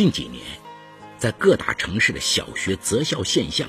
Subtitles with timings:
[0.00, 0.42] 近几年，
[1.18, 3.68] 在各大城市的小学择校现象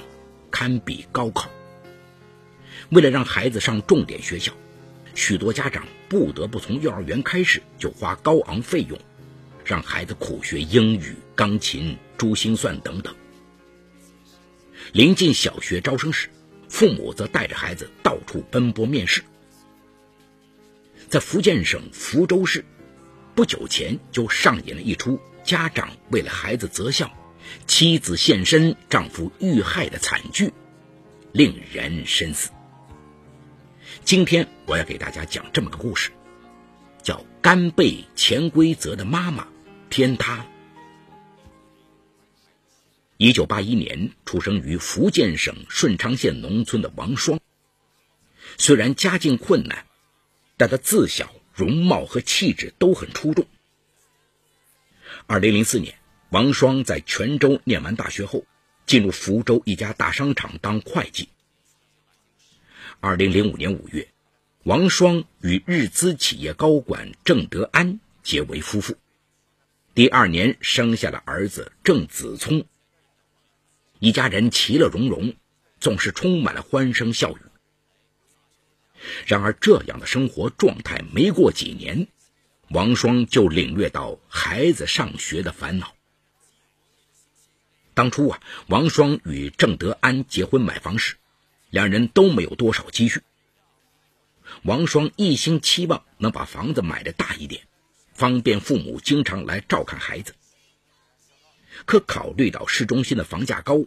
[0.49, 1.49] 堪比高考。
[2.89, 4.53] 为了让孩子上重点学校，
[5.13, 8.97] 许多家长不得不从幼儿园开始就花高昂费用，
[9.65, 13.13] 让孩子苦学英语、钢琴、珠心算等等。
[14.93, 16.29] 临近小学招生时，
[16.69, 19.21] 父母则带着孩子到处奔波面试。
[21.09, 22.63] 在福建省福州市，
[23.35, 27.11] 不久前就上演了一出家长为了孩子择校，
[27.67, 30.53] 妻子现身，丈夫遇害的惨剧，
[31.31, 32.51] 令人深思。
[34.03, 36.11] 今天我要给大家讲这么个故事，
[37.03, 39.47] 叫《甘被潜规则的妈妈
[39.89, 40.43] 天塌了》。
[43.17, 47.39] 一九八一年出生于福建省顺昌县农村的王双，
[48.57, 49.85] 虽然家境困难。
[50.57, 53.47] 但他自小容貌和气质都很出众。
[55.27, 55.95] 二零零四年，
[56.29, 58.45] 王双在泉州念完大学后，
[58.85, 61.29] 进入福州一家大商场当会计。
[62.99, 64.09] 二零零五年五月，
[64.63, 68.97] 王双与日资企业高管郑德安结为夫妇，
[69.93, 72.65] 第二年生下了儿子郑子聪。
[73.99, 75.35] 一家人其乐融融，
[75.79, 77.41] 总是充满了欢声笑语。
[79.25, 82.07] 然而，这样的生活状态没过几年，
[82.73, 85.93] 王双就领略到孩子上学的烦恼。
[87.93, 91.17] 当初啊，王双与郑德安结婚买房时，
[91.69, 93.21] 两人都没有多少积蓄。
[94.63, 97.67] 王双一心期望能把房子买的大一点，
[98.13, 100.33] 方便父母经常来照看孩子。
[101.85, 103.83] 可考虑到市中心的房价高，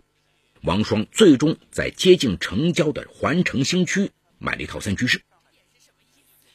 [0.62, 4.10] 王双最终在接近城郊的环城新区。
[4.38, 5.22] 买了一套三居室，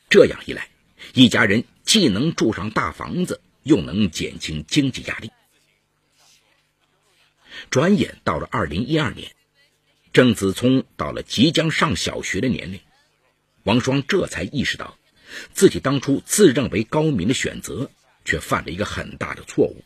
[0.09, 0.69] 这样一来，
[1.13, 5.31] 一家人既能住上大房子，又能减轻经济压力。
[7.69, 9.31] 转眼到了二零一二年，
[10.13, 12.79] 郑子聪到了即将上小学的年龄，
[13.63, 14.97] 王双这才意识到，
[15.53, 17.91] 自己当初自认为高明的选择，
[18.25, 19.83] 却犯了一个很大的错误。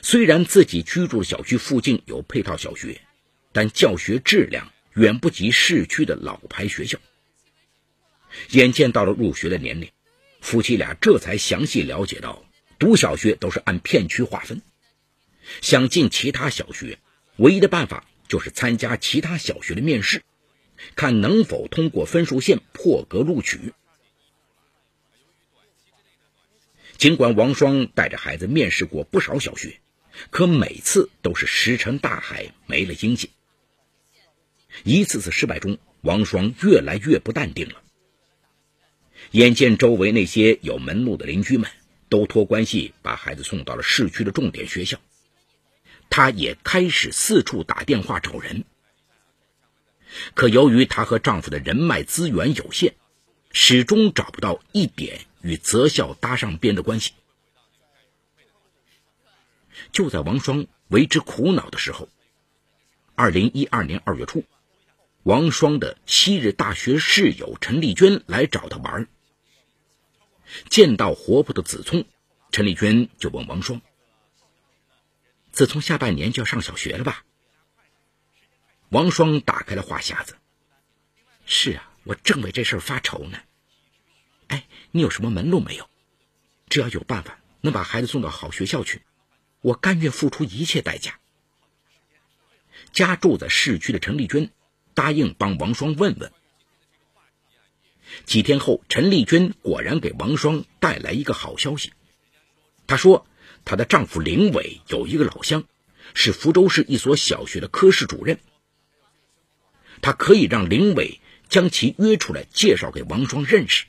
[0.00, 3.00] 虽然自己居住的小区附近有配套小学，
[3.52, 4.72] 但教学质量。
[4.94, 6.98] 远不及市区的老牌学校。
[8.50, 9.90] 眼见到了入学的年龄，
[10.40, 12.44] 夫妻俩这才详细了解到，
[12.78, 14.62] 读小学都是按片区划分。
[15.60, 16.98] 想进其他小学，
[17.36, 20.22] 唯一的办法就是参加其他小学的面试，
[20.94, 23.72] 看能否通过分数线破格录取。
[26.96, 29.80] 尽管王双带着孩子面试过不少小学，
[30.30, 33.30] 可每次都是石沉大海，没了音信。
[34.84, 37.81] 一次次失败中，王双越来越不淡定了。
[39.30, 41.70] 眼见周围那些有门路的邻居们
[42.08, 44.98] 都托关系把孩子送到了市区的重点学校，
[46.10, 48.64] 她也开始四处打电话找人。
[50.34, 52.92] 可由于她和丈夫的人脉资源有限，
[53.52, 57.12] 始终找不到一点与择校搭上边的关系。
[59.92, 62.08] 就在王双为之苦恼的时候，
[63.14, 64.44] 二零一二年二月初。
[65.24, 69.06] 王双的昔日大学室友陈丽娟来找他玩，
[70.68, 72.04] 见到活泼的子聪，
[72.50, 73.80] 陈丽娟就问王双
[75.52, 77.24] ：“子聪下半年就要上小学了吧？”
[78.90, 80.36] 王双打开了话匣子
[81.46, 83.38] ：“是啊，我正为这事发愁呢。
[84.48, 85.88] 哎，你有什么门路没有？
[86.68, 89.02] 只要有办法能把孩子送到好学校去，
[89.60, 91.20] 我甘愿付出一切代价。”
[92.90, 94.50] 家住在市区的陈丽娟。
[94.94, 96.32] 答应帮王双问问。
[98.24, 101.92] 几天后，陈丽娟果然给王双带来一个好消息。
[102.86, 103.26] 她说，
[103.64, 105.64] 她的丈夫林伟有一个老乡，
[106.12, 108.38] 是福州市一所小学的科室主任。
[110.02, 113.86] 她可以让林伟将其约出来，介绍给王双认识。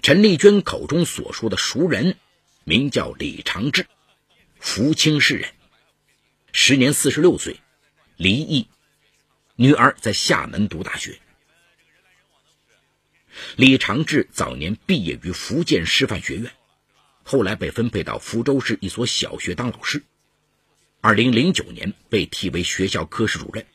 [0.00, 2.16] 陈丽娟口中所说的熟人，
[2.64, 3.86] 名叫李长志，
[4.58, 5.50] 福清市人，
[6.52, 7.60] 时年四十六岁。
[8.22, 8.68] 离异，
[9.56, 11.18] 女儿在厦门读大学。
[13.56, 16.52] 李长志早年毕业于福建师范学院，
[17.24, 20.04] 后来被分配到福州市一所小学当老师。
[21.00, 23.66] 二零零九年被提为学校科室主任。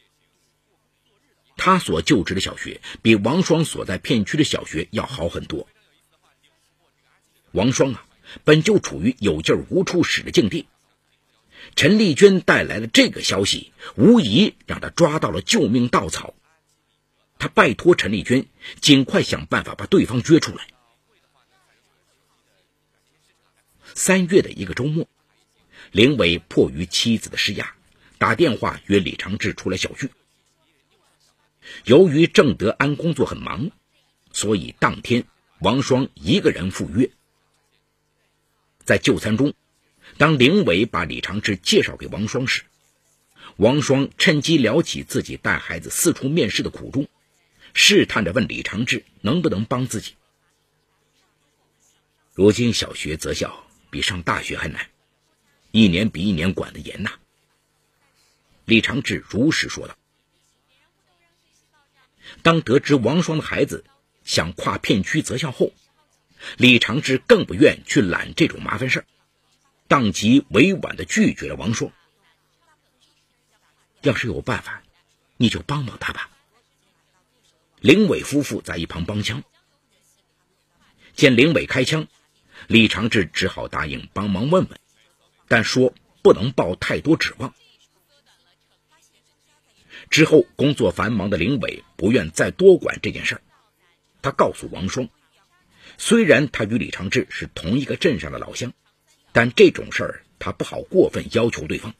[1.57, 5.67] 他所就职的小学比王双所在片区的小学要好很多。
[7.51, 8.05] 王双啊，
[8.45, 10.69] 本就处于有劲无处使的境地。
[11.75, 16.33] 陈丽娟带来了这个消息，无疑让他抓到了救命稻草。
[17.39, 18.47] 他拜托陈丽娟
[18.81, 20.67] 尽快想办法把对方约出来。
[23.93, 25.07] 三月的一个周末，
[25.91, 27.75] 林伟迫于妻子的施压，
[28.17, 30.09] 打电话约李长志出来小聚。
[31.83, 33.71] 由于郑德安工作很忙，
[34.31, 35.25] 所以当天
[35.59, 37.09] 王双一个人赴约。
[38.83, 39.53] 在就餐中，
[40.15, 42.63] 当林伟把李长志介绍给王双时，
[43.57, 47.07] 王双趁机聊起自己带孩子四处面试的苦衷，
[47.73, 50.13] 试探着问李长志能不能帮自己。
[52.33, 54.89] 如今小学择校比上大学还难，
[55.71, 57.11] 一年比一年管得严呐。
[58.65, 59.97] 李长志如实说道。
[62.41, 63.85] 当得知王双的孩子
[64.23, 65.73] 想跨片区择校后，
[66.57, 69.05] 李长志更不愿去揽这种麻烦事儿，
[69.87, 71.91] 当即委婉的拒绝了王双。
[74.01, 74.83] 要是有办法，
[75.37, 76.29] 你就帮帮他吧。
[77.79, 79.43] 林伟夫妇在一旁帮腔，
[81.13, 82.07] 见林伟开枪，
[82.67, 84.79] 李长志只好答应帮忙问问，
[85.47, 87.53] 但说不能抱太多指望。
[90.09, 93.41] 之后，工作繁忙的林伟不愿再多管这件事儿。
[94.21, 95.09] 他告诉王双，
[95.97, 98.73] 虽然他与李长志是同一个镇上的老乡，
[99.31, 101.93] 但这种事儿他不好过分要求对方。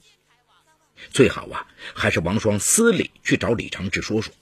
[1.11, 4.33] 最好啊，还是王双私里去找李长志说说。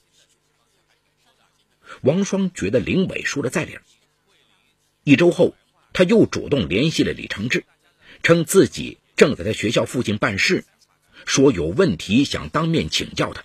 [2.01, 3.77] 王双觉得林伟说的在理。
[5.03, 5.55] 一周后，
[5.93, 7.65] 他又主动联系了李长志，
[8.23, 10.63] 称自己正在他学校附近办事，
[11.25, 13.43] 说有问题想当面请教他。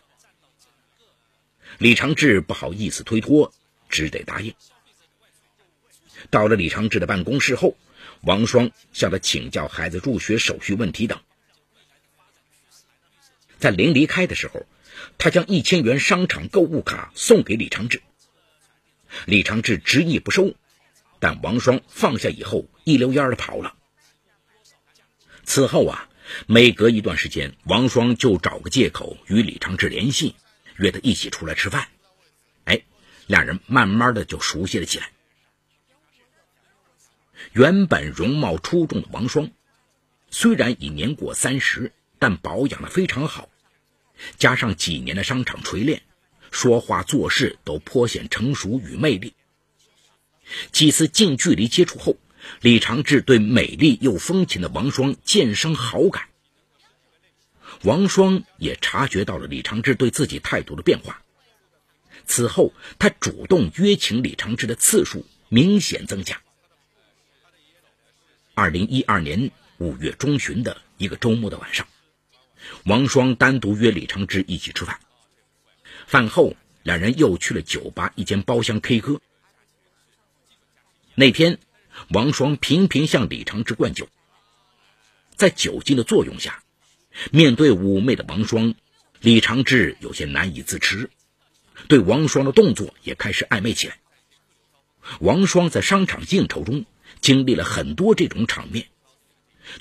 [1.79, 3.53] 李长志不好意思推脱，
[3.89, 4.55] 只得答应。
[6.31, 7.77] 到了李长志的办公室后，
[8.23, 11.21] 王双向他请教孩子入学手续问题等。
[13.59, 14.67] 在临离开的时候，
[15.19, 18.03] 他将一千元商场购物卡送给李长志。
[19.27, 20.55] 李长志执意不收，
[21.19, 23.75] 但王双放下以后一溜烟的跑了。
[25.45, 26.09] 此后啊，
[26.47, 30.37] 每隔一段时间，王双就找个借口与李长志联系。
[30.77, 31.89] 约他一起出来吃饭，
[32.65, 32.81] 哎，
[33.27, 35.11] 两人慢慢的就熟悉了起来。
[37.53, 39.51] 原本容貌出众的王双，
[40.31, 43.49] 虽然已年过三十，但保养的非常好，
[44.39, 46.03] 加上几年的商场锤炼，
[46.53, 49.35] 说话做事都颇显成熟与魅力。
[50.71, 52.17] 几次近距离接触后，
[52.61, 56.29] 李长志对美丽又风情的王双渐生好感。
[57.83, 61.23] 王双也察觉到了李长志对自己态度的变化，
[62.27, 66.41] 此后他主动约请李长志的次数明显增加。
[68.61, 71.89] 二零一二年五月中旬的一个周末的晚上，
[72.85, 75.01] 王双单独约李长志一起吃饭，
[76.07, 79.23] 饭后两人又去了酒吧一间包厢 K 歌。
[81.15, 81.59] 那天，
[82.11, 84.09] 王双频频向李长志灌酒，
[85.37, 86.63] 在酒精的作用下。
[87.33, 88.75] 面对妩媚的王双，
[89.21, 91.09] 李长志有些难以自持，
[91.89, 93.97] 对王双的动作也开始暧昧起来。
[95.19, 96.85] 王双在商场应酬中
[97.21, 98.87] 经历了很多这种场面，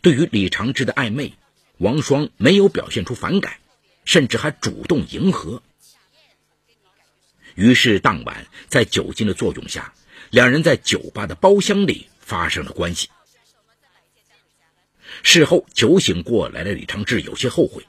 [0.01, 1.33] 对于李长志的暧昧，
[1.77, 3.57] 王双没有表现出反感，
[4.05, 5.61] 甚至还主动迎合。
[7.55, 9.93] 于是当晚在酒精的作用下，
[10.29, 13.09] 两人在酒吧的包厢里发生了关系。
[15.23, 17.85] 事后酒醒过来的李长志有些后悔，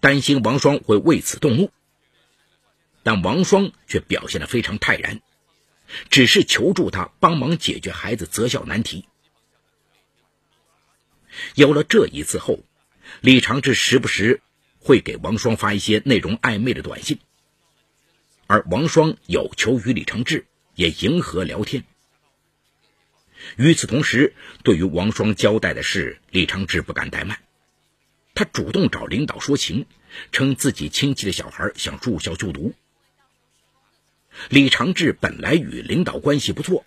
[0.00, 1.70] 担心王双会为此动怒，
[3.02, 5.20] 但王双却表现得非常泰然，
[6.08, 9.06] 只是求助他帮忙解决孩子择校难题。
[11.54, 12.60] 有了这一次后，
[13.20, 14.42] 李长志时不时
[14.78, 17.18] 会给王双发一些内容暧昧的短信，
[18.46, 21.84] 而王双有求于李长志，也迎合聊天。
[23.56, 27.40] 与此同时，对于王双交代的事，李长志不敢怠慢。
[28.34, 29.86] 他主动找领导说情，
[30.30, 32.74] 称自己亲戚的小孩想住校就读。
[34.48, 36.84] 李长志本来与领导关系不错，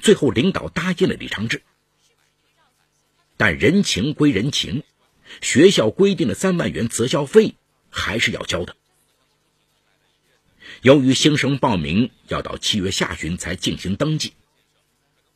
[0.00, 1.62] 最后领导答应了李长志。
[3.36, 4.84] 但人情归人情，
[5.40, 7.56] 学校规定的三万元择校费
[7.90, 8.76] 还是要交的。
[10.82, 14.34] 由于新生报名要到七月下旬才进行登记。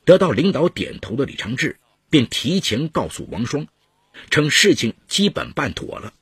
[0.05, 1.79] 得到领导点头的李长志，
[2.11, 3.67] 便提前告诉王双，
[4.31, 6.15] 称事情基本办妥了，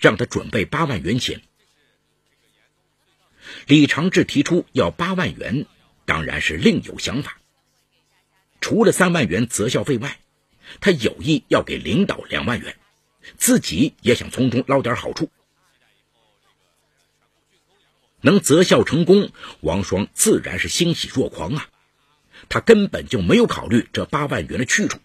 [0.00, 1.42] 让他准备八万元钱。
[3.66, 5.66] 李长志提出要八万元，
[6.04, 7.38] 当然是另有想法。
[8.60, 10.18] 除了三万元择校费外，
[10.80, 12.76] 他有意要给领导两万元，
[13.36, 15.30] 自己也想从中捞点好处。
[18.20, 19.30] 能择校成功，
[19.60, 21.68] 王双自然是欣喜若狂啊。
[22.48, 24.98] 他根本就没有考虑这八万元的去处。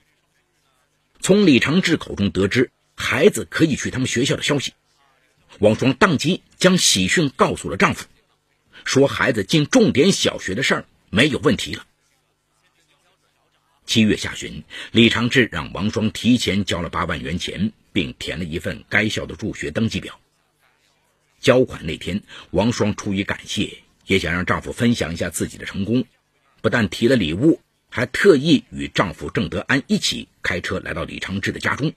[1.22, 4.74] 从李长志口中得知孩子可以去他们学校的消息，
[5.60, 8.08] 王双当即将喜讯告诉了丈夫，
[8.86, 11.86] 说孩子进重点小学的事儿没有问题了。
[13.86, 20.20] 七月下旬，李长志让王双提前交了八万元钱，并填了一份该校的入学登记表。
[21.40, 22.22] 交款那天，
[22.52, 26.06] 王双出于感谢，也想让丈夫分享一下自己的成功，
[26.62, 31.94] 不但提了礼物，还特意与丈夫郑德安一起开车来到李长志的家中。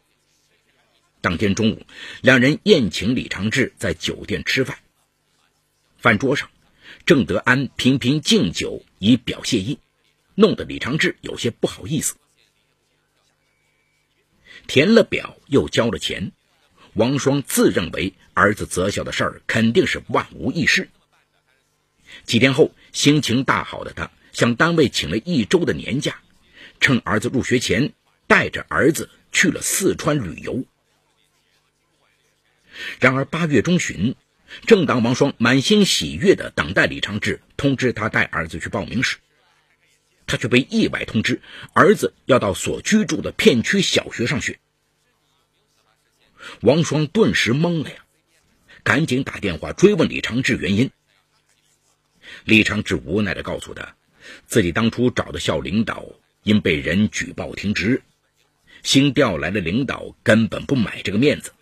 [1.21, 1.87] 当天中午，
[2.23, 4.79] 两人宴请李长志在酒店吃饭。
[5.99, 6.51] 饭桌上，
[7.05, 9.79] 郑德安频频敬酒以表谢意。
[10.35, 12.17] 弄得李长志有些不好意思。
[14.67, 16.33] 填了表又交了钱，
[16.95, 20.89] 王双自认为儿子择校的事儿肯定是万无一失。
[22.25, 26.23] 几天后，心情大好的他向单位请了一周的年假，
[26.81, 27.93] 趁儿子入学前，
[28.27, 30.65] 带着儿子去了四川旅游。
[33.01, 34.15] 然而八月中旬，
[34.67, 39.19] 正当王双满心喜悦的等待李长志通知他带儿子去报名时，
[40.27, 41.41] 他却被意外通知，
[41.73, 44.59] 儿子要到所居住的片区小学上学。
[46.61, 48.05] 王双顿时懵了呀，
[48.83, 50.91] 赶紧打电话追问李长志原因。
[52.45, 53.97] 李长志无奈的告诉他，
[54.47, 56.05] 自己当初找的校领导
[56.43, 58.03] 因被人举报停职，
[58.83, 61.53] 新调来的领导根本不买这个面子，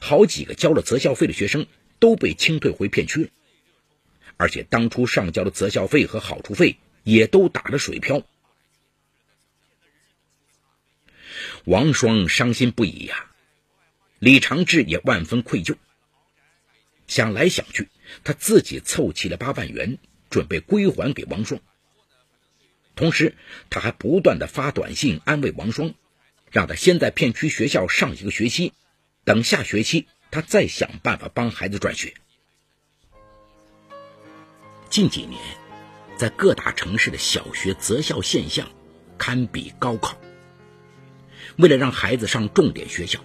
[0.00, 1.66] 好几个交了择校费的学生
[2.00, 3.30] 都被清退回片区了，
[4.36, 6.78] 而且当初上交的择校费和好处费。
[7.02, 8.22] 也都打了水漂，
[11.64, 13.30] 王双伤心不已呀。
[14.18, 15.76] 李长志也万分愧疚。
[17.06, 17.88] 想来想去，
[18.22, 19.96] 他自己凑齐了八万元，
[20.28, 21.58] 准备归还给王双。
[22.94, 23.34] 同时，
[23.70, 25.94] 他还不断的发短信安慰王双，
[26.50, 28.74] 让他先在片区学校上一个学期，
[29.24, 32.14] 等下学期他再想办法帮孩子转学。
[34.88, 35.40] 近几年。
[36.16, 38.68] 在各大城市的小学择校现象
[39.16, 40.20] 堪比高考。
[41.56, 43.18] 为了让孩子上重点学校，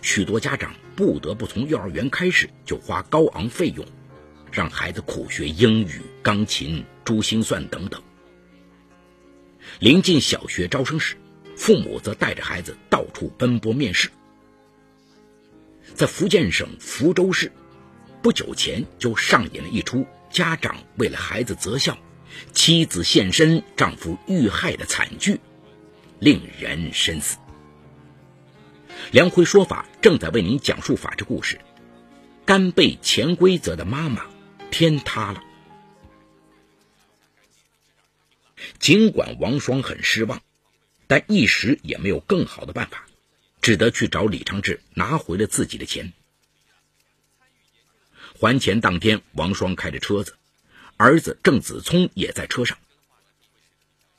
[0.00, 3.84] 许多家长不得不从幼儿园开始就花高昂费用，
[4.50, 8.02] 让孩子苦学英语、钢琴、珠心算等等。
[9.80, 11.18] 临近小学招生时，
[11.58, 14.08] 父母则带着孩子到处奔波面试。
[15.94, 17.52] 在福建省福州市，
[18.22, 21.98] 不久前就上演了一出家长为了孩子择校。
[22.52, 25.40] 妻子现身，丈夫遇害的惨剧，
[26.20, 27.38] 令人深思。
[29.10, 31.60] 梁辉说法正在为您讲述法治故事。
[32.44, 34.26] 甘被潜规则的妈妈，
[34.70, 35.42] 天塌了。
[38.78, 40.40] 尽管王双很失望，
[41.06, 43.06] 但一时也没有更好的办法，
[43.60, 46.12] 只得去找李长志拿回了自己的钱。
[48.38, 50.36] 还钱当天，王双开着车子。
[50.96, 52.76] 儿子郑子聪也在车上。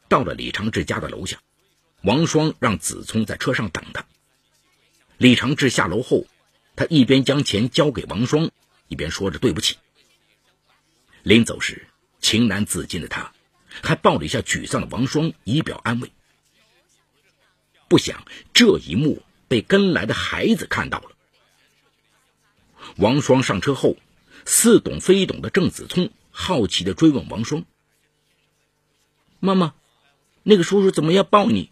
[0.07, 1.39] 到了李长志家的楼下，
[2.01, 4.05] 王双让子聪在车上等他。
[5.17, 6.25] 李长志下楼后，
[6.75, 8.49] 他一边将钱交给王双，
[8.87, 9.77] 一边说着对不起。
[11.21, 11.87] 临走时，
[12.19, 13.31] 情难自禁的他，
[13.83, 16.11] 还抱了一下沮丧的王双，以表安慰。
[17.87, 19.21] 不想这一幕
[19.51, 21.11] 被跟来的孩子看到了。
[22.95, 23.97] 王双上车后，
[24.45, 26.09] 似懂非懂的郑子聪。
[26.31, 27.65] 好奇的追问王双
[29.41, 29.73] ：“妈妈，
[30.43, 31.69] 那个叔叔怎么要抱你？”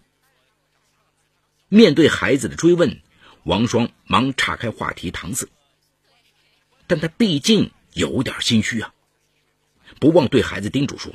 [1.70, 3.02] 面对孩子的追问，
[3.44, 5.48] 王双忙岔开话题搪塞。
[6.86, 8.94] 但他毕竟有点心虚啊，
[10.02, 11.14] 不忘对孩子叮嘱说：“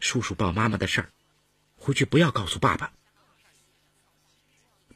[0.00, 1.12] 叔叔抱妈妈的事儿，
[1.76, 2.92] 回去不要告诉爸爸。”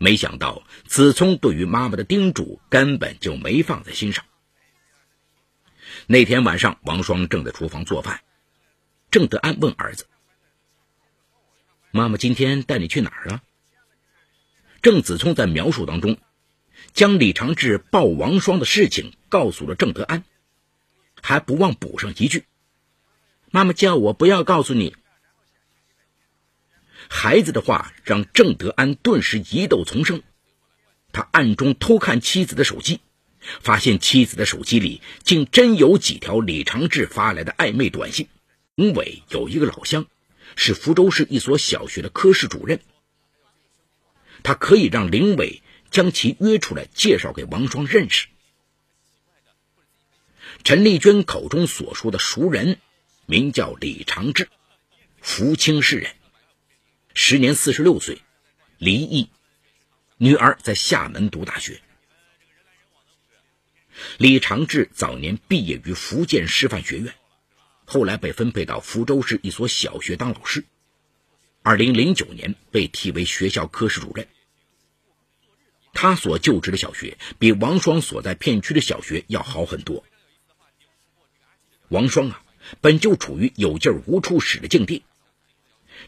[0.02, 4.24] 没想到子聪对于妈妈的叮嘱根本就没放在心上。
[6.06, 8.22] 那天晚上，王双正在厨房做饭。
[9.10, 10.06] 郑德安问儿子
[11.92, 13.42] ：“妈妈今天带你去哪儿啊？”
[14.80, 16.16] 郑子聪在描述当中，
[16.94, 20.24] 将李长志抱王双的事情告诉了郑德安，
[21.20, 22.46] 还不忘补上一句
[23.52, 24.96] ：“妈妈叫我不要告诉你。”
[27.12, 30.22] 孩子的话让郑德安顿时疑窦丛生，
[31.12, 33.00] 他暗中偷看妻子的手机。
[33.60, 38.28] 发现妻子的手机里竟真有几条李长志发来的暧昧短信。
[38.74, 40.06] 林伟有一个老乡，
[40.56, 42.80] 是福州市一所小学的科室主任，
[44.42, 48.28] 他可以让林伟将其约出来，介绍给王双认识。
[50.62, 52.78] 陈丽娟口中所说的熟人，
[53.24, 54.48] 名叫李长志，
[55.22, 56.12] 福清市人，
[57.14, 58.22] 时年四十六岁，
[58.78, 59.28] 离异，
[60.16, 61.80] 女儿在厦门读大学。
[64.16, 67.12] 李长志早年毕业于福建师范学院，
[67.84, 70.64] 后来被分配到福州市一所小学当老师。
[71.62, 74.28] 二零零九年被提为学校科室主任。
[75.92, 80.04] 他所就职的小学比王双所在片区的小学要好很多。
[81.88, 82.42] 王双啊，
[82.80, 85.02] 本就处于有劲儿无处使的境地。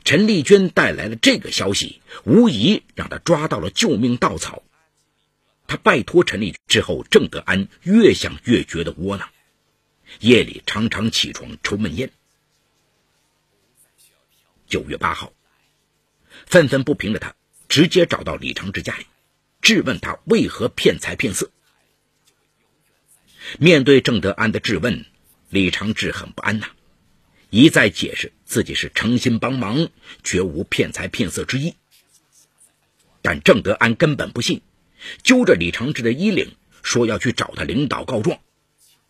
[0.05, 4.63] 陈丽娟带来了这个消息，无疑让他抓到了救命稻草。
[5.67, 9.31] 他拜托陈丽之后，郑德安越想越觉得窝囊，
[10.21, 12.11] 夜里常常起床抽闷烟。
[14.67, 15.33] 九月八号，
[16.47, 17.35] 愤愤不平的他
[17.69, 19.07] 直接找到李长志家里，
[19.61, 21.51] 质问他为何骗财骗色。
[23.59, 25.05] 面对郑德安的质问，
[25.49, 26.69] 李长志很不安呐。
[27.51, 29.89] 一再解释自己是诚心帮忙，
[30.23, 31.75] 绝无骗财骗色之意。
[33.23, 34.61] 但郑德安根本不信，
[35.23, 38.41] 揪着李长志的衣领，说要去找他领导告状，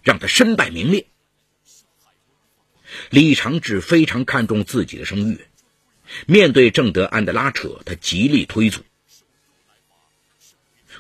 [0.05, 1.09] 让他身败名裂。
[3.11, 5.41] 李长志非常看重自己的声誉，
[6.27, 8.83] 面对郑德安的拉扯，他极力推阻。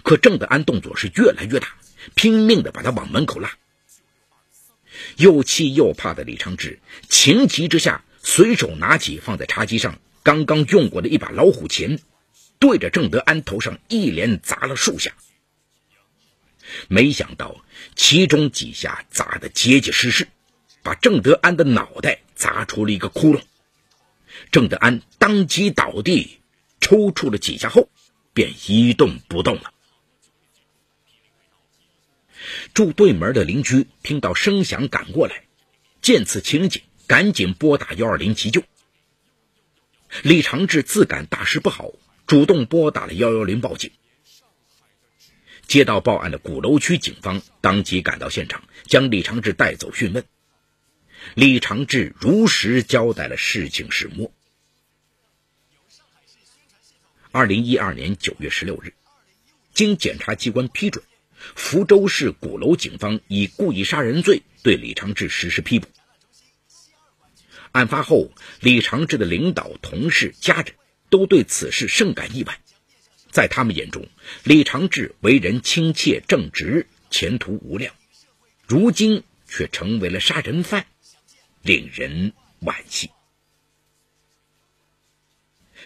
[0.03, 1.77] 可郑德安动作是越来越大，
[2.17, 3.57] 拼命的把他往门口拉。
[5.17, 11.99] 又气又怕的李长志情急之下，随手拿起放在茶几上刚刚用过的一把老虎钳，
[12.59, 15.15] 对着郑德安头上一连砸了数下。
[16.89, 17.65] 没想到
[17.97, 20.29] 其中几下砸得结结实实，
[20.83, 23.43] 把郑德安的脑袋砸出了一个窟窿。
[24.51, 26.39] 郑德安当即倒地，
[26.81, 27.91] 抽搐了几下后，
[28.33, 29.75] 便一动不动了。
[32.73, 35.45] 住对门的邻居听到声响赶过来，
[36.01, 38.65] 见此情景，赶紧拨打幺二零急救。
[40.23, 41.91] 李长志自感大事不好，
[42.27, 43.91] 主动拨打了幺幺零报警。
[45.67, 50.25] 接到报案的鼓楼区警方当即赶到现场，将李长志带走讯问。
[51.35, 54.33] 李长志如实交代了事情始末。
[57.31, 58.95] 二零一二年九月十六日，
[59.75, 61.05] 经检察机关批准。
[61.55, 65.87] 福州市鼓楼警方以故意杀人罪对李长志实施批捕。
[67.73, 68.31] 案发后，
[68.61, 70.75] 李长志的领导、同事、家人
[71.11, 72.61] 都对此事甚感意外。
[73.31, 74.09] 在他们眼中，
[74.45, 77.95] 李长志为人亲切正直，前途无量，
[78.67, 80.87] 如今却成为了杀人犯，
[81.63, 83.11] 令人惋惜。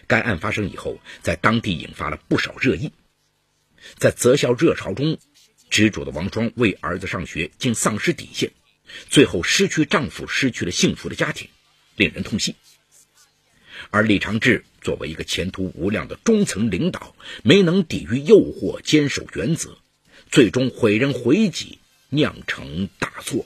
[0.07, 2.91] 该案发生以后，在当地引发了不少热议，
[3.97, 5.17] 在择校热潮中。
[5.69, 8.53] 执着的王双为儿子上学竟丧失底线，
[9.09, 11.49] 最后失去丈夫，失去了幸福的家庭，
[11.97, 12.55] 令人痛心。
[13.89, 19.77] 而李长志作为一个前途无量的中层领导，没能抵御诱惑，坚守原则，
[20.31, 21.79] 最终毁人毁己，
[22.09, 23.45] 酿成大错。